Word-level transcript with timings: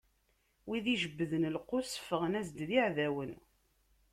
Wid 0.67 0.85
ijebbden 0.93 1.43
lqus 1.57 1.91
ffɣen-as-d 2.05 2.59
d 2.67 2.71
iɛdawen. 2.79 3.31